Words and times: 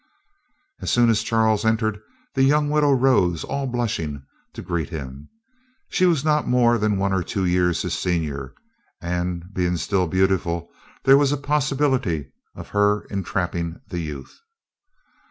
As 0.81 0.89
soon 0.89 1.11
as 1.11 1.21
Charles 1.21 1.63
entered, 1.63 2.01
the 2.33 2.41
young 2.41 2.71
widow 2.71 2.89
rose, 2.91 3.43
all 3.43 3.67
blushing, 3.67 4.23
to 4.53 4.63
greet 4.63 4.89
him. 4.89 5.29
She 5.89 6.07
was 6.07 6.25
not 6.25 6.47
more 6.47 6.79
than 6.79 6.97
one 6.97 7.13
or 7.13 7.21
two 7.21 7.45
years 7.45 7.83
his 7.83 7.93
senior, 7.95 8.55
and, 8.99 9.53
being 9.53 9.77
still 9.77 10.07
beautiful, 10.07 10.71
there 11.03 11.19
was 11.19 11.31
a 11.31 11.37
possibility 11.37 12.31
of 12.55 12.69
her 12.69 13.03
entrapping 13.11 13.79
the 13.89 13.99
youth. 13.99 14.39